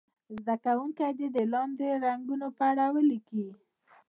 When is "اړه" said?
2.71-2.85